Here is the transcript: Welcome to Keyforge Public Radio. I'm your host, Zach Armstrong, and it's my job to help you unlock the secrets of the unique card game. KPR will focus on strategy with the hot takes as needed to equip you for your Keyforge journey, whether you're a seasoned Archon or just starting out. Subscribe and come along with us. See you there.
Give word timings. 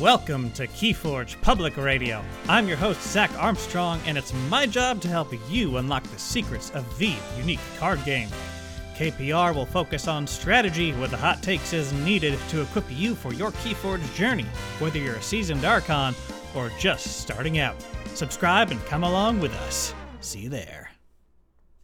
Welcome 0.00 0.50
to 0.52 0.66
Keyforge 0.66 1.40
Public 1.42 1.76
Radio. 1.76 2.24
I'm 2.48 2.66
your 2.66 2.78
host, 2.78 3.02
Zach 3.02 3.30
Armstrong, 3.38 4.00
and 4.06 4.16
it's 4.16 4.32
my 4.48 4.64
job 4.64 5.02
to 5.02 5.08
help 5.08 5.34
you 5.50 5.76
unlock 5.76 6.04
the 6.04 6.18
secrets 6.18 6.70
of 6.70 6.98
the 6.98 7.14
unique 7.36 7.60
card 7.78 8.02
game. 8.04 8.28
KPR 8.94 9.54
will 9.54 9.66
focus 9.66 10.08
on 10.08 10.26
strategy 10.26 10.92
with 10.92 11.10
the 11.10 11.16
hot 11.18 11.42
takes 11.42 11.74
as 11.74 11.92
needed 11.92 12.38
to 12.48 12.62
equip 12.62 12.84
you 12.90 13.14
for 13.14 13.34
your 13.34 13.50
Keyforge 13.50 14.14
journey, 14.14 14.46
whether 14.78 14.98
you're 14.98 15.16
a 15.16 15.22
seasoned 15.22 15.64
Archon 15.64 16.14
or 16.54 16.70
just 16.78 17.18
starting 17.18 17.58
out. 17.58 17.76
Subscribe 18.14 18.70
and 18.70 18.82
come 18.86 19.04
along 19.04 19.40
with 19.40 19.52
us. 19.52 19.92
See 20.20 20.40
you 20.40 20.48
there. 20.48 20.93